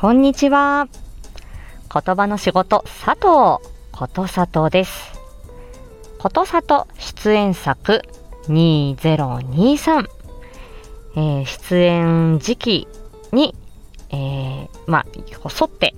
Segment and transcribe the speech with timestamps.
[0.00, 0.88] こんにちは。
[1.92, 5.12] 言葉の仕事、佐藤ことさとです。
[6.16, 8.00] ことさと出演作
[8.44, 10.08] 2023、
[11.16, 12.88] えー、出演時期
[13.32, 13.54] に、
[14.08, 15.94] えー、まあ、沿って、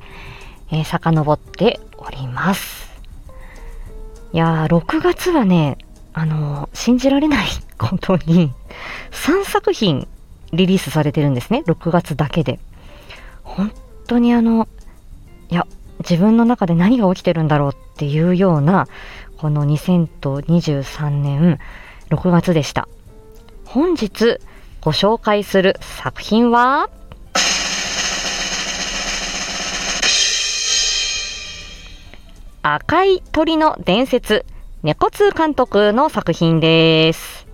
[0.73, 2.91] えー、遡っております。
[4.33, 5.79] いやー、6月はね、
[6.13, 7.47] あのー、信じられない
[7.79, 8.53] ことに、
[9.13, 10.09] 3作品
[10.53, 11.63] リリースされてるんですね。
[11.69, 12.59] 6月だけで。
[14.03, 14.69] 本当にあの、
[15.49, 15.67] いや、
[16.01, 18.89] 自分の中で何が起きてるんだろうっていうような、
[19.39, 21.59] この2023年
[22.11, 22.89] 6月でした。
[23.65, 24.39] 本日
[24.81, 26.91] ご紹介する作品は、
[32.63, 34.45] 赤い鳥の伝説、
[34.83, 37.52] 猫通監督の作品です。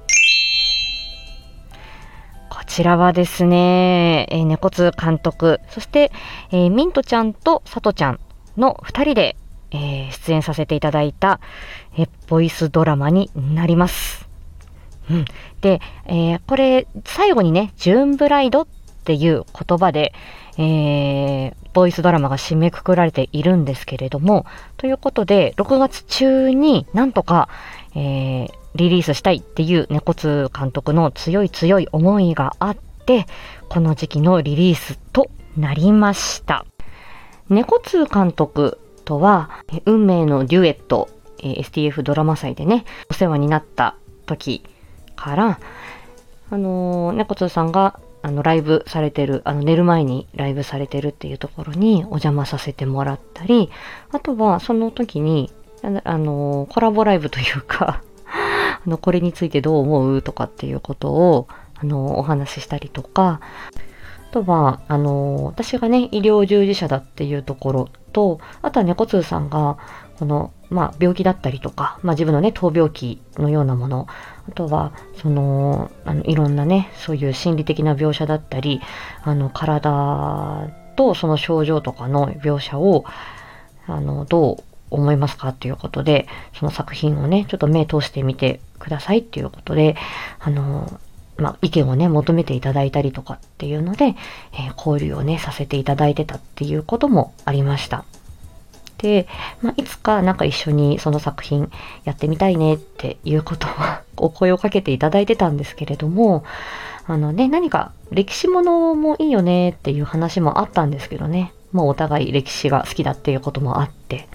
[2.79, 6.13] こちらはですね、えー、猫通監督、そして、
[6.53, 8.21] えー、ミントちゃんとサトちゃん
[8.57, 9.37] の2人で、
[9.73, 11.41] えー、出演させていただいた、
[11.99, 14.29] えボイスドラマになります。
[15.11, 15.25] うん、
[15.61, 18.67] で、えー、これ最後にね、ジューンブライドっ
[19.03, 20.13] ていう言葉で、
[20.57, 27.49] えー、ボイスドラマが締めくくられているんですけれども、ということで、6月中になんとか、
[27.95, 33.27] えー、リリースしたいっていう猫津監督の強い強い思いがあって、
[33.69, 36.65] この時期のリリースとなりました。
[37.49, 39.51] 猫通監督とは、
[39.87, 43.95] 運命のデュエット、STF ドラマ祭でね、お世話になった
[44.27, 44.65] 時
[45.17, 45.61] から、
[46.51, 53.71] あのー、猫通さんがあのライブされてる、あの寝る前にライブされてるっていうところにお邪魔させてもらったり、
[54.11, 58.03] あとはその時に、あの、コラボライブというか
[58.87, 61.49] あの、これについてどう思うとかっていうことを、
[61.81, 63.41] あの、お話ししたりとか、
[64.31, 69.79] あとは、あの、私がね、医療従事者だっていうところと、あとは猫通さんが、
[70.19, 74.07] この、まあ、病気だったりとか、まあ、自分のね、闘病期のようなもの、
[74.49, 78.81] あとは、その、あの、いろんなね、そういう心理的な描写だったり、
[79.23, 83.05] あの、体とその症状とかの描写を、
[83.87, 85.49] あの、どう思いますか？
[85.49, 86.27] っていうことで、
[86.59, 89.97] その作品をね、ちょっと目通してみてくださいっていうことで、
[90.39, 91.01] あの、
[91.37, 94.17] まあ、意見をね、求めていただいたりとかっていうので、
[94.55, 98.05] えー、交流をね、させていただいてたっていうこともありました。
[98.99, 99.29] で、
[99.63, 101.71] まあ、いつかなんか一緒にその作品
[102.03, 106.43] やってみたいねっていうことは、お声をかけていただいてたんですけれども、
[107.07, 114.27] あのね、何か歴史ものもいいよねっていう話もあったんですけどね、もうお互い歴史が好きだっていうこともあって。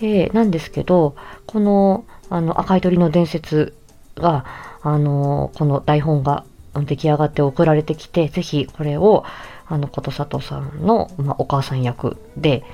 [0.00, 1.16] で、なんですけど、
[1.46, 3.74] この、あの、赤い鳥の伝説
[4.16, 4.44] が、
[4.82, 6.44] あの、この台本が
[6.74, 9.24] 出来上がって送られてきて、ぜひこれを、
[9.66, 12.64] あの、ことさとさんの、まあ、お母さん役で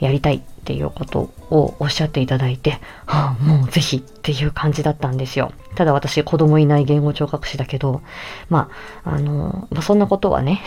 [0.00, 5.52] やりたいっていうことをおっしゃっていただいて、はあ、もうぜひっていう感じだったんですよ。
[5.76, 8.02] ただ私子供いない言語聴覚士だけど、
[8.48, 8.68] ま
[9.04, 10.60] あ、あの、まあ、そんなことはね、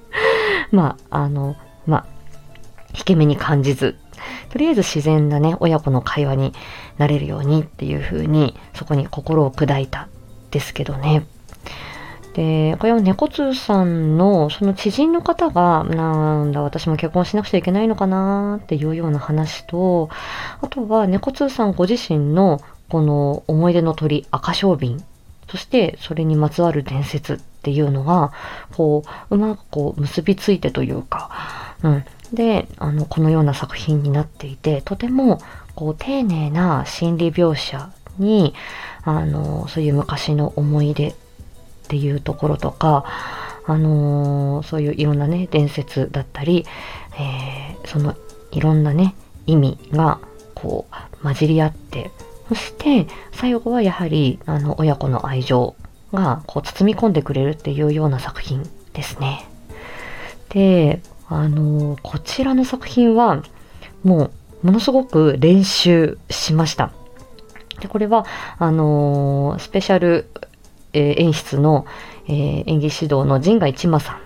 [0.70, 2.06] まあ、あの、まあ、
[2.94, 3.96] 引け目に感じず、
[4.50, 6.54] とりあえず自然なね、親子の会話に
[6.96, 10.08] なれるようにっていう風に、そこに心を砕いた
[10.50, 11.26] ですけどね。
[12.34, 20.08] で、これは猫通さんのその知人の方が、なんだ、私も結婚しなくちゃいけないのかなっていうような話と、
[20.60, 25.02] あとは猫通さんご自身のこの思い出の鳥赤小瓶、
[25.50, 28.32] そしてそれにまつわる伝説っていうのが、
[28.76, 31.30] こう、うまくこう結びついてというか、
[31.82, 32.04] うん。
[32.32, 35.40] で、あの、このような作品になっていて、とても
[35.74, 38.54] こう丁寧な心理描写に、
[39.04, 41.14] あの、そういう昔の思い出っ
[41.88, 43.04] ていうところとか、
[43.68, 46.64] あのそういういろんなね、伝説だったり、
[47.20, 48.16] えー、その
[48.50, 49.14] いろんなね、
[49.46, 50.20] 意味が
[50.54, 52.10] こう混じり合って、
[52.48, 55.76] そして最後はやはりあの親子の愛情
[56.14, 59.46] がこう包み込んでくれるっていうような作品ですね。
[60.48, 63.42] で、あのこちらの作品は
[64.02, 64.24] も
[64.62, 66.90] うものすごく練習しました。
[67.80, 68.26] で、これは、
[68.58, 70.28] あのー、スペシャル、
[70.92, 71.86] えー、演出の、
[72.26, 74.20] え、演技指導の陣外千馬さん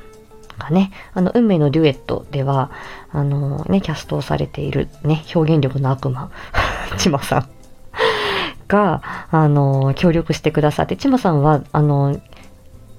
[0.59, 2.71] がね、あの、運命のデュエットでは、
[3.11, 6.31] あのね、キャストをされているね、表現力の悪魔、
[6.97, 7.49] 千馬さん
[8.69, 12.19] が、あの協力してくださって、千馬さんは、あの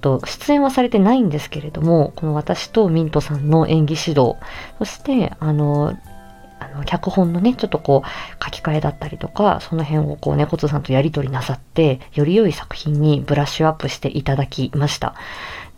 [0.03, 4.35] と、出演はされてないんですけれども、この私とミントさんの演技指導、
[4.77, 5.97] そして、あの、
[6.59, 15.15] あの脚本のね、ちょっとこう書き換えだったりとか、その辺をこうね猫津さんとやり取りなさって、より良い作品にブラッシュアップしていただきました。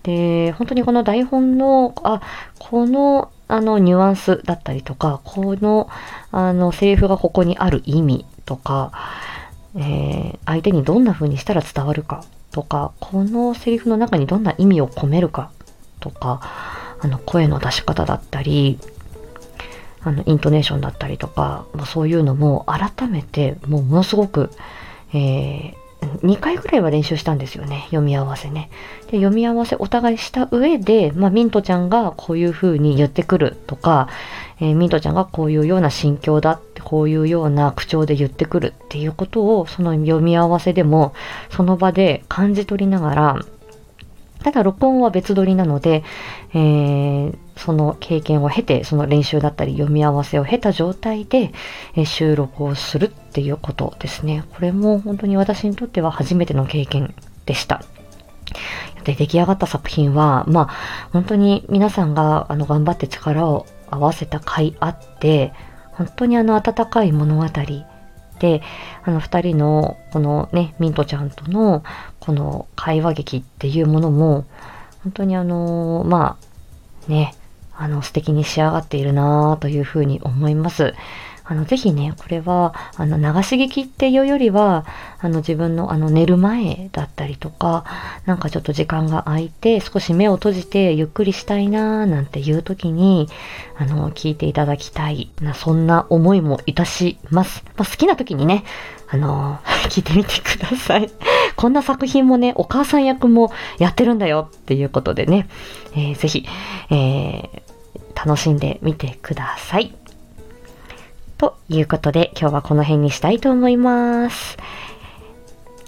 [0.03, 2.21] で、本当にこの台本の、あ、
[2.59, 5.89] このあのニュアンスだったりとか、この
[6.31, 8.91] あのセリフがここにある意味とか、
[9.75, 12.23] えー、相手にどんな風にしたら伝わるか
[12.55, 15.51] とか、このセリフの中にどんな意味を込めるか
[15.99, 16.39] とか、
[17.01, 18.79] あの声の出し方だったり、
[19.99, 24.51] あのイントネーションだったりとか、ま、そういうのも改めてもうものすごく、
[25.13, 25.75] えー、
[26.23, 28.69] 2回ぐらいは練習したんですよね読み合わせね。
[29.11, 34.09] で読み合わせお互いした上で、まあ、ミントちゃんがこういう風に言ってくるとか、
[34.59, 41.13] えー、ミントちゃんがこういうような心境だってこういうような口調で言ってくるっていうことをその読み合わせでも
[41.49, 43.45] その場で感じ取りながら
[44.45, 46.03] ただ録音は別撮りなので、
[46.53, 51.51] えー、その経験を経て、その練習だったり読み合わせを経た状態で、
[51.95, 54.43] え、収録をするっていうことですね。
[54.53, 57.15] これも本当に私にとっては初めての経験
[57.47, 57.81] でした。
[59.03, 65.53] で、出来上がった作品は、まあ、本当に皆さんがあの頑張って力を合わせた甲斐あって、
[65.93, 67.45] 本当にあの温かい物語
[68.39, 68.61] で、
[69.03, 71.83] あの2人のこのね、ミントちゃんとの
[72.19, 74.45] この会話劇っていうものも、
[75.03, 76.37] 本当にあのま
[77.07, 77.35] あ、ね、
[77.77, 80.93] あの素敵に仕上がっているなというふうに思います。
[81.47, 84.85] あの、ぜひね、これは、あの、流し聞きっていうよりは、
[85.19, 87.85] あの、自分の、あの、寝る前だったりとか、
[88.25, 93.29] なんかちょっと時間が空いて、少し目を閉じてゆっくりしたいなーなんていう時に、
[93.77, 97.63] あの、聞いていただきたいな、そんな思いもいたします。
[97.77, 98.63] まあ、好きな時にね、
[99.07, 99.59] あの
[99.89, 101.09] 聞いてみてください。
[101.55, 105.47] こんな作品もね、お母さん役もやってるんだよっていうことでね、
[105.93, 106.45] えー、ぜひ、
[106.89, 107.49] えー、
[108.15, 109.93] 楽しんでみてください。
[111.37, 114.57] ということで、今日はこの辺にしたいと思います。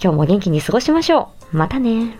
[0.02, 1.56] 今日も元気に過ごしましょう。
[1.56, 2.18] またね。